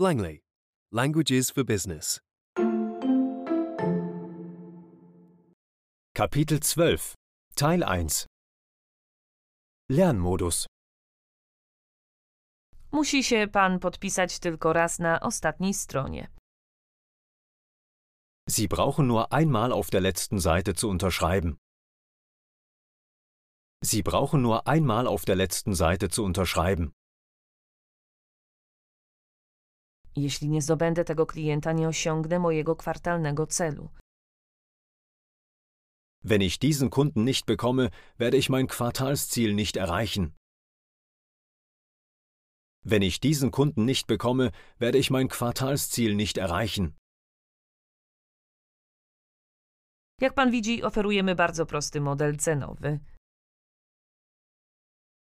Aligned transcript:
Langley. 0.00 0.40
Languages 0.92 1.50
for 1.50 1.62
Business. 1.62 2.20
Kapitel 6.14 6.58
12 6.58 7.14
Teil 7.54 7.82
1 7.82 8.26
Lernmodus 9.90 10.66
Musi 12.92 13.24
się 13.24 13.48
pan 13.52 13.78
podpisać 13.78 14.38
tylko 14.38 14.72
raz 14.72 14.98
na 14.98 15.20
ostatniej 15.20 15.74
stronie. 15.74 16.28
Sie 18.48 18.68
brauchen 18.68 19.06
nur 19.06 19.26
einmal 19.30 19.72
auf 19.72 19.90
der 19.90 20.00
letzten 20.00 20.40
Seite 20.40 20.74
zu 20.74 20.88
unterschreiben. 20.88 21.56
Sie 23.84 24.02
brauchen 24.02 24.42
nur 24.42 24.66
einmal 24.66 25.06
auf 25.06 25.24
der 25.24 25.36
letzten 25.36 25.74
Seite 25.74 26.08
zu 26.08 26.24
unterschreiben. 26.24 26.92
Jeśli 30.16 30.48
nie 30.48 30.62
zdobędę 30.62 31.04
tego 31.04 31.26
klienta, 31.26 31.72
nie 31.72 31.88
osiągnę 31.88 32.38
mojego 32.38 32.76
kwartalnego 32.76 33.46
celu. 33.46 33.88
Wenn 36.24 36.42
ich 36.42 36.58
diesen 36.58 36.90
Kunden 36.90 37.24
nicht 37.24 37.46
bekomme, 37.46 37.90
werde 38.18 38.36
ich 38.36 38.50
mein 38.50 38.66
Quartalsziel 38.66 39.54
nicht 39.54 39.76
erreichen. 39.76 40.32
Wenn 42.84 43.02
ich 43.02 43.20
diesen 43.20 43.50
Kunden 43.50 43.84
nicht 43.84 44.06
bekomme, 44.06 44.52
werde 44.78 44.98
ich 44.98 45.10
mein 45.10 45.28
Quartalsziel 45.28 46.14
nicht 46.14 46.38
erreichen. 46.38 46.94
Jak 50.20 50.34
pan 50.34 50.50
widzi, 50.50 50.82
oferujemy 50.84 51.34
bardzo 51.34 51.66
prosty 51.66 52.00
model 52.00 52.36
cenowy. 52.36 53.00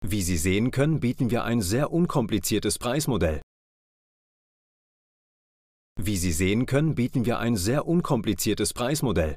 Wie 0.01 0.21
Sie 0.21 0.37
sehen 0.37 0.71
können, 0.71 0.99
bieten 0.99 1.29
wir 1.29 1.43
ein 1.43 1.61
sehr 1.61 1.91
unkompliziertes 1.91 2.77
Preismodell. 2.77 3.41
Wie 5.99 6.17
Sie 6.17 6.33
sehen 6.33 6.65
können, 6.65 6.95
bieten 6.95 7.25
wir 7.25 7.39
ein 7.39 7.55
sehr 7.55 7.85
unkompliziertes 7.85 8.73
Preismodell. 8.73 9.35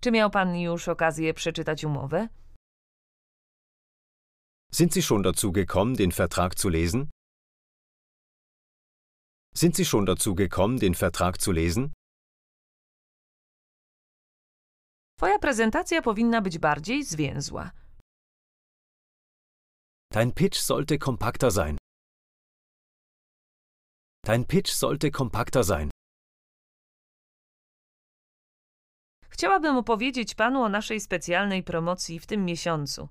Czy 0.00 0.10
miał 0.10 0.30
pan 0.30 0.56
już 0.56 0.88
okazję 0.88 1.34
przeczytać 1.34 1.84
umowę? 1.84 2.28
Sind 4.72 4.94
Sie 4.94 5.02
schon 5.02 5.22
dazu 5.22 5.52
gekommen, 5.52 5.96
den 5.96 6.12
Vertrag 6.12 6.54
zu 6.54 6.68
lesen? 6.68 7.10
Sind 9.54 9.76
Sie 9.76 9.84
schon 9.84 10.06
dazu 10.06 10.34
gekommen, 10.34 10.78
den 10.78 10.94
Vertrag 10.94 11.38
zu 11.38 11.52
lesen? 11.52 11.92
Twoja 15.18 15.38
prezentacja 15.38 16.02
powinna 16.02 16.40
być 16.40 16.58
bardziej 16.58 17.04
zwięzła. 17.04 17.70
Dein 20.12 20.32
Pitch 20.32 20.60
sollte 20.60 20.98
kompakter 20.98 21.50
sein. 21.50 21.78
Dein 24.26 24.44
Pitch 24.44 24.72
sollte 24.72 25.10
kompakter 25.10 25.64
sein. 25.64 25.90
Chciałabym 29.28 29.76
opowiedzieć 29.76 30.34
panu 30.34 30.62
o 30.62 30.68
naszej 30.68 31.00
specjalnej 31.00 31.62
promocji 31.62 32.20
w 32.20 32.26
tym 32.26 32.44
miesiącu. 32.44 33.08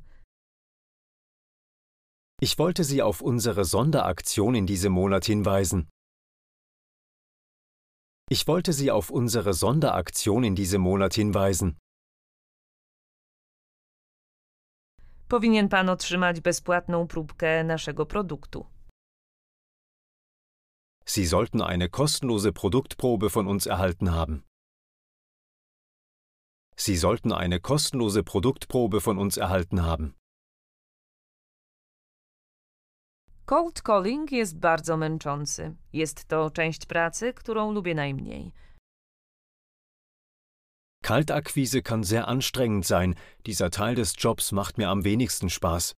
Ich 2.42 2.56
wollte 2.58 2.84
Sie 2.84 3.04
auf 3.04 3.22
unsere 3.22 3.66
Sonderaktion 3.66 4.56
in 4.56 4.66
diesem 4.66 4.94
Monat 4.94 5.26
hinweisen. 5.26 5.86
Ich 8.32 8.48
wollte 8.48 8.74
Sie 8.74 8.92
auf 8.92 9.12
unsere 9.12 9.54
Sonderaktion 9.54 10.46
in 10.46 10.56
diesem 10.56 10.82
Monat 10.82 11.16
hinweisen. 11.16 11.76
Powinien 15.28 15.70
pan 15.70 15.90
otrzymać 15.90 16.42
bezpłatną 16.42 17.08
próbkę 17.08 17.64
naszego 17.64 18.06
produktu. 18.06 18.66
Sie 21.10 21.26
sollten 21.26 21.62
eine 21.62 21.90
kostenlose 21.90 22.54
Produktprobe 22.54 23.32
von 23.32 23.48
uns 23.48 23.66
erhalten 23.66 24.12
haben. 24.12 24.44
Sie 26.76 26.96
sollten 26.96 27.32
eine 27.34 27.60
kostenlose 27.60 28.24
Produktprobe 28.24 29.02
von 29.02 29.18
uns 29.18 29.38
erhalten 29.38 29.82
haben. 29.82 30.14
Cold 33.48 33.84
calling 33.84 34.32
jest 34.32 34.60
bardzo 34.60 34.98
męczący. 34.98 35.76
Jest 35.94 36.28
to 36.28 36.52
część 36.52 36.86
pracy, 36.86 37.34
którą 37.34 37.72
lubię 37.72 37.96
najmniej. 37.96 38.54
Kaltakquise 41.04 41.82
kann 41.82 42.04
sehr 42.04 42.28
anstrengend 42.28 42.86
sein, 42.86 43.16
dieser 43.46 43.72
Teil 43.72 43.96
des 43.96 44.14
Jobs 44.18 44.52
macht 44.52 44.78
mir 44.78 44.90
am 44.90 45.04
wenigsten 45.04 45.50
Spaß. 45.50 45.96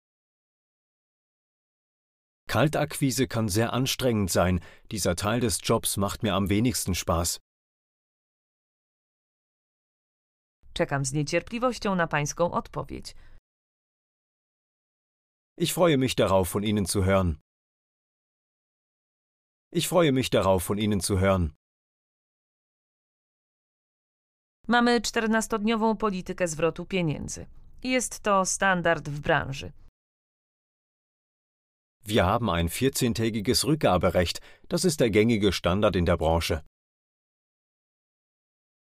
Kaltakquise 2.51 3.27
kann 3.27 3.47
sehr 3.47 3.71
anstrengend 3.71 4.29
sein, 4.29 4.59
dieser 4.91 5.15
Teil 5.15 5.39
des 5.39 5.59
Jobs 5.63 5.95
macht 5.95 6.21
mir 6.21 6.33
am 6.33 6.49
wenigsten 6.49 6.95
Spaß. 6.95 7.39
Czekam 10.73 11.05
z 11.05 11.13
niecierpliwością 11.13 11.95
na 11.95 12.07
pańską 12.07 12.51
odpowiedź. 12.51 13.15
Ich 15.57 15.73
freue 15.73 15.97
mich 15.97 16.15
darauf, 16.15 16.49
von 16.49 16.63
Ihnen 16.63 16.85
zu 16.85 17.05
hören. 17.05 17.39
Ich 19.73 19.87
freue 19.87 20.11
mich 20.11 20.29
darauf, 20.29 20.63
von 20.63 20.77
Ihnen 20.77 20.99
zu 21.01 21.19
hören. 21.19 21.53
Mamy 24.67 24.99
14-dniową 25.01 25.97
politykę 25.97 26.47
zwrotu 26.47 26.85
pieniędzy. 26.85 27.45
Jest 27.83 28.19
to 28.19 28.45
standard 28.45 29.09
w 29.09 29.19
branży. 29.19 29.71
Wir 32.03 32.25
haben 32.25 32.49
ein 32.49 32.67
14-tägiges 32.67 33.65
Rückgaberecht, 33.65 34.39
das 34.67 34.85
ist 34.85 34.99
der 34.99 35.11
gängige 35.11 35.53
Standard 35.53 35.95
in 35.95 36.05
der 36.05 36.17
Branche. 36.17 36.63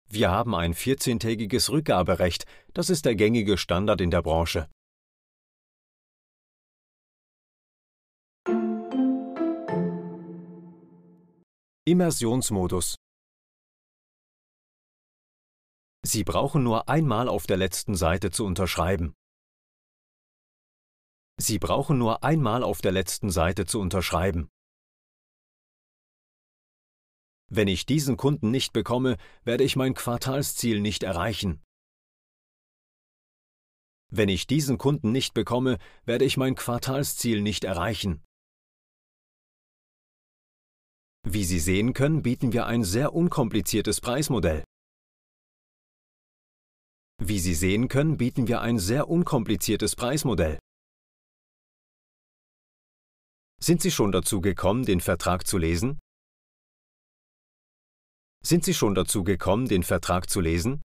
Wir 0.08 0.32
haben 0.32 0.56
ein 0.56 0.74
14-tägiges 0.74 1.70
Rückgaberecht, 1.70 2.46
das 2.74 2.90
ist 2.90 3.06
der 3.06 3.16
gängige 3.16 3.58
Standard 3.58 4.02
in 4.02 4.12
der 4.12 4.22
Branche. 4.22 4.70
Immersionsmodus 11.86 12.96
Sie 16.06 16.24
brauchen 16.24 16.64
nur 16.64 16.88
einmal 16.88 17.28
auf 17.28 17.46
der 17.46 17.58
letzten 17.58 17.96
Seite 17.96 18.32
zu 18.32 18.46
unterschreiben. 18.46 19.14
Sie 21.42 21.58
brauchen 21.58 21.98
nur 21.98 22.24
einmal 22.24 22.64
auf 22.64 22.82
der 22.82 22.92
letzten 22.92 23.30
Seite 23.30 23.66
zu 23.66 23.80
unterschreiben. 23.80 24.50
Wenn 27.50 27.70
ich 27.70 27.86
diesen 27.86 28.18
Kunden 28.18 28.52
nicht 28.52 28.74
bekomme, 28.74 29.18
werde 29.46 29.64
ich 29.64 29.78
mein 29.78 29.94
Quartalsziel 29.94 30.82
nicht 30.82 31.02
erreichen. 31.02 31.64
Wenn 34.12 34.28
ich 34.28 34.48
diesen 34.48 34.78
Kunden 34.78 35.14
nicht 35.14 35.34
bekomme, 35.34 35.78
werde 36.04 36.26
ich 36.26 36.36
mein 36.36 36.56
Quartalsziel 36.56 37.42
nicht 37.42 37.64
erreichen. 37.64 38.22
Wie 41.24 41.46
Sie 41.46 41.60
sehen 41.60 41.94
können, 41.94 42.22
bieten 42.22 42.52
wir 42.52 42.66
ein 42.66 42.84
sehr 42.84 43.14
unkompliziertes 43.14 44.02
Preismodell. 44.02 44.66
Wie 47.22 47.40
Sie 47.40 47.54
sehen 47.54 47.88
können, 47.88 48.18
bieten 48.18 48.48
wir 48.48 48.62
ein 48.62 48.78
sehr 48.78 49.08
unkompliziertes 49.08 49.96
Preismodell. 49.96 50.60
Sind 53.62 53.82
Sie 53.82 53.92
schon 53.92 54.12
dazu 54.12 54.40
gekommen, 54.40 54.86
den 54.86 55.02
Vertrag 55.02 55.46
zu 55.46 55.58
lesen? 55.58 56.00
Sind 58.42 58.64
Sie 58.64 58.74
schon 58.74 58.96
dazu 58.96 59.24
gekommen, 59.24 59.68
den 59.68 59.84
Vertrag 59.84 60.30
zu 60.30 60.40
lesen? 60.40 60.82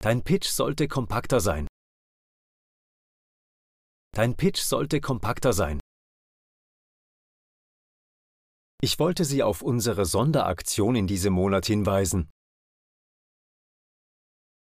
Dein 0.00 0.22
Pitch 0.24 0.48
sollte 0.48 0.88
kompakter 0.88 1.40
sein. 1.40 1.68
Dein 4.14 4.36
Pitch 4.36 4.60
sollte 4.60 5.00
kompakter 5.00 5.52
sein. 5.52 5.80
Ich 8.80 8.98
wollte 8.98 9.24
Sie 9.24 9.42
auf 9.42 9.62
unsere 9.62 10.06
Sonderaktion 10.06 10.96
in 10.96 11.06
diesem 11.06 11.32
Monat 11.32 11.66
hinweisen. 11.66 12.30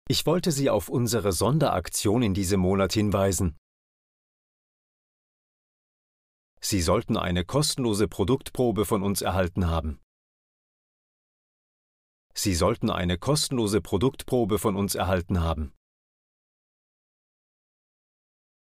Ich 0.09 0.25
wollte 0.27 0.53
Sie 0.53 0.71
auf 0.71 0.89
unsere 0.89 1.33
Sonderaktion 1.33 2.23
in 2.23 2.35
diesem 2.35 2.61
Monat 2.61 2.93
hinweisen. 2.93 3.57
Sie 6.69 6.83
sollten 6.83 7.17
eine 7.17 7.45
kostenlose 7.45 8.09
Produktprobe 8.09 8.87
von 8.87 9.05
uns 9.05 9.23
erhalten 9.23 9.69
haben. 9.69 10.01
Sie 12.35 12.57
sollten 12.57 12.91
eine 12.91 13.19
kostenlose 13.19 13.81
Produktprobe 13.81 14.59
von 14.59 14.75
uns 14.75 14.97
erhalten 14.97 15.39
haben. 15.43 15.73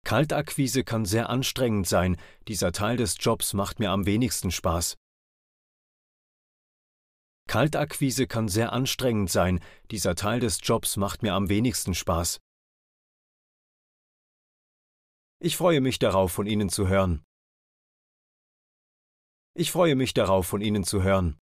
Kaltakquise 0.05 0.82
kann 0.82 1.05
sehr 1.05 1.29
anstrengend 1.29 1.87
sein, 1.87 2.20
dieser 2.49 2.73
Teil 2.73 2.96
des 2.96 3.14
Jobs 3.20 3.52
macht 3.52 3.79
mir 3.79 3.93
am 3.93 4.06
wenigsten 4.06 4.50
Spaß. 4.50 4.96
Kaltakquise 7.46 8.26
kann 8.26 8.49
sehr 8.49 8.73
anstrengend 8.73 9.31
sein, 9.31 9.61
dieser 9.93 10.17
Teil 10.17 10.41
des 10.41 10.58
Jobs 10.64 10.96
macht 10.96 11.23
mir 11.23 11.35
am 11.35 11.49
wenigsten 11.49 11.94
Spaß. 11.94 12.41
Ich 15.38 15.56
freue 15.56 15.81
mich 15.81 16.00
darauf, 16.00 16.32
von 16.32 16.49
Ihnen 16.49 16.70
zu 16.70 16.88
hören. 16.88 17.25
Ich 19.56 19.71
freue 19.71 19.95
mich 19.95 20.15
darauf, 20.15 20.49
von 20.49 20.61
Ihnen 20.61 20.83
zu 20.83 21.05
hören. 21.05 21.39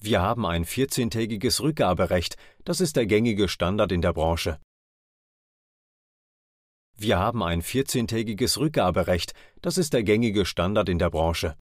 Wir 0.00 0.22
haben 0.22 0.46
ein 0.46 0.64
14-tägiges 0.64 1.60
Rückgaberecht, 1.60 2.36
das 2.64 2.80
ist 2.80 2.96
der 2.96 3.04
gängige 3.04 3.48
Standard 3.48 3.92
in 3.92 4.00
der 4.00 4.14
Branche. 4.14 4.58
Wir 6.96 7.18
haben 7.18 7.42
ein 7.42 7.62
14-tägiges 7.62 8.58
Rückgaberecht, 8.58 9.34
das 9.60 9.76
ist 9.76 9.92
der 9.92 10.02
gängige 10.02 10.46
Standard 10.46 10.88
in 10.88 10.98
der 10.98 11.10
Branche. 11.10 11.58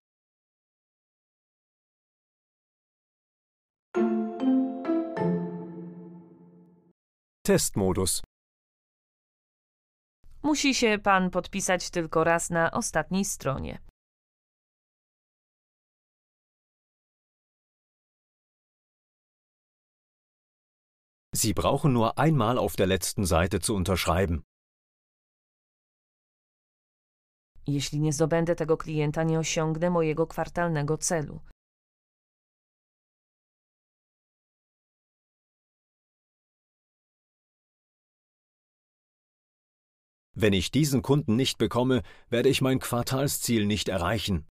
Testmodus. 7.43 8.21
Musi 10.43 10.75
się 10.75 10.99
pan 11.03 11.29
podpisać 11.29 11.89
tylko 11.89 12.23
raz 12.23 12.49
na 12.49 12.71
ostatniej 12.71 13.25
stronie. 13.25 13.79
Sie 21.35 21.53
brauchen 21.53 21.93
nur 21.93 22.11
einmal 22.15 22.57
auf 22.57 22.75
der 22.75 22.87
letzten 22.87 23.25
Seite 23.25 23.59
zu 23.59 23.75
unterschreiben. 23.75 24.41
Jeśli 27.67 27.99
nie 27.99 28.13
zdobędę 28.13 28.55
tego 28.55 28.77
klienta, 28.77 29.23
nie 29.23 29.39
osiągnę 29.39 29.89
mojego 29.89 30.27
kwartalnego 30.27 30.97
celu. 30.97 31.39
Wenn 40.41 40.53
ich 40.53 40.71
diesen 40.71 41.03
Kunden 41.03 41.35
nicht 41.35 41.59
bekomme, 41.59 42.01
werde 42.29 42.49
ich 42.49 42.61
mein 42.61 42.79
Quartalsziel 42.79 43.67
nicht 43.67 43.89
erreichen. 43.89 44.47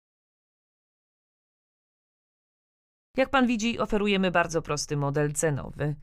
Jak 3.17 3.31
pan 3.31 3.47
widzi, 3.47 3.79
oferujemy 3.79 4.31
bardzo 4.31 4.63
prosty 4.63 4.97
model 4.97 5.33
cenowy. 5.33 5.97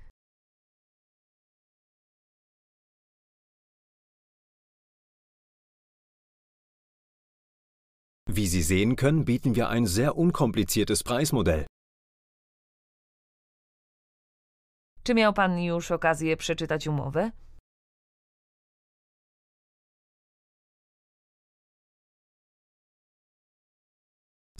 Wie 8.27 8.47
Sie 8.47 8.63
sehen 8.63 8.95
können, 8.95 9.25
bieten 9.25 9.55
wir 9.55 9.67
ein 9.69 9.85
sehr 9.85 10.15
unkompliziertes 10.15 11.03
Preismodell. 11.03 11.65
Czy 15.03 15.13
miał 15.13 15.33
pan 15.33 15.59
już 15.59 15.91
okazję 15.91 16.37
przeczytać 16.37 16.87
umowę? 16.87 17.31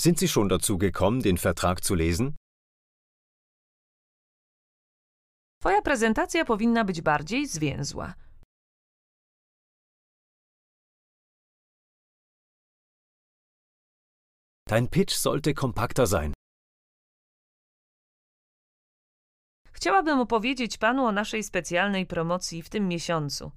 Sind 0.04 0.20
Sie 0.20 0.28
schon 0.28 0.50
dazu 0.50 0.78
gekommen, 0.78 1.22
den 1.22 1.38
Vertrag 1.38 1.82
zu 1.82 1.96
lesen? 1.96 2.36
Twoja 5.62 5.82
prezentacja 5.82 6.46
powinna 6.46 6.84
być 6.84 7.02
bardziej 7.02 7.48
zwięzła. 7.48 8.14
Dein 14.70 14.88
Pitch 14.88 15.16
sollte 15.16 15.54
kompakter 15.54 16.08
sein. 16.08 16.34
Chciałabym 19.72 20.20
opowiedzieć 20.20 20.78
panu 20.78 21.06
o 21.06 21.12
naszej 21.12 21.44
specjalnej 21.44 22.06
promocji 22.06 22.64
w 22.64 22.70
tym 22.70 22.88
miesiącu. 22.88 23.52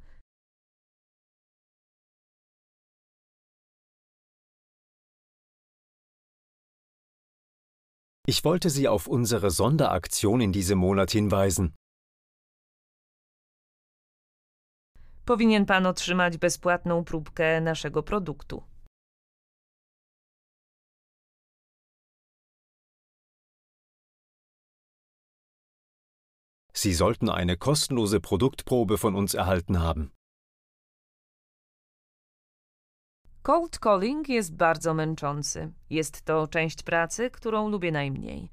Ich 8.28 8.44
wollte 8.44 8.70
Sie 8.70 8.88
auf 8.88 9.06
unsere 9.06 9.52
Sonderaktion 9.52 10.40
in 10.40 10.52
diesem 10.52 10.78
Monat 10.78 11.12
hinweisen. 11.12 11.76
Powinien 15.24 15.66
pan 15.66 15.86
otrzymać 15.86 16.38
bezpłatną 16.38 17.04
próbkę 17.04 17.60
naszego 17.60 18.02
produktu. 18.02 18.62
Sie 26.72 26.94
sollten 26.94 27.30
eine 27.30 27.56
kostenlose 27.56 28.20
Produktprobe 28.20 28.98
von 28.98 29.14
uns 29.14 29.34
erhalten 29.34 29.76
haben. 29.76 30.15
Cold 33.46 33.78
calling 33.78 34.28
jest 34.28 34.56
bardzo 34.56 34.94
męczący. 34.94 35.72
Jest 35.90 36.22
to 36.22 36.48
część 36.48 36.82
pracy, 36.82 37.30
którą 37.30 37.68
lubię 37.68 37.92
najmniej. 37.92 38.50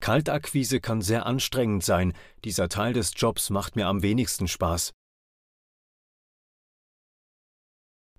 Kaltakquise 0.00 0.80
kann 0.80 1.02
sehr 1.02 1.26
anstrengend 1.26 1.84
sein, 1.84 2.12
dieser 2.44 2.68
Teil 2.68 2.92
des 2.92 3.12
Jobs 3.22 3.50
macht 3.50 3.76
mir 3.76 3.86
am 3.86 4.00
wenigsten 4.00 4.48
Spaß. 4.48 4.92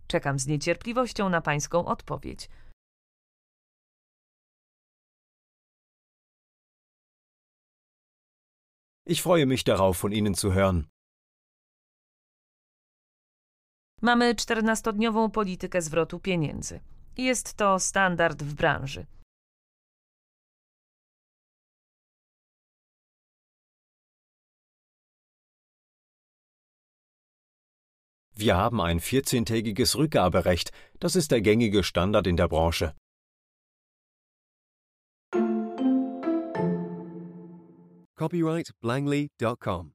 Czekam 0.08 0.40
z 0.40 0.48
niecierpliwością 0.48 1.30
na 1.30 1.42
pańską 1.42 1.86
odpowiedź. 1.86 2.50
Ich 9.08 9.22
freue 9.22 9.46
mich 9.46 9.64
darauf, 9.64 9.98
von 9.98 10.12
Ihnen 10.12 10.34
zu 10.34 10.54
hören. 10.54 10.88
Mamy 14.02 14.34
14-dniową 14.34 15.30
politykę 15.32 15.82
zwrotu 15.82 16.20
pieniędzy. 16.20 16.80
Jest 17.18 17.54
to 17.54 17.80
standard 17.80 18.44
w 18.44 18.54
branży. 18.54 19.06
Wir 28.38 28.56
haben 28.56 28.82
ein 28.82 29.00
14-tägiges 29.00 29.96
Rückgaberecht, 29.96 30.72
das 31.00 31.16
ist 31.16 31.32
der 31.32 31.42
gängige 31.42 31.84
Standard 31.84 32.28
in 32.28 32.36
der 32.38 32.48
Branche. 32.48 32.94
Copyright 38.18 38.70
Langley.com. 38.82 39.95